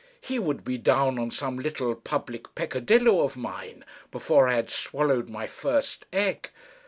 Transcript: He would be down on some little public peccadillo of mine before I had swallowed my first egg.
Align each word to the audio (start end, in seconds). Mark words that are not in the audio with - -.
He 0.19 0.39
would 0.39 0.63
be 0.63 0.79
down 0.79 1.19
on 1.19 1.29
some 1.29 1.59
little 1.59 1.93
public 1.93 2.55
peccadillo 2.55 3.19
of 3.21 3.37
mine 3.37 3.85
before 4.09 4.47
I 4.47 4.55
had 4.55 4.71
swallowed 4.71 5.29
my 5.29 5.45
first 5.45 6.07
egg. 6.11 6.49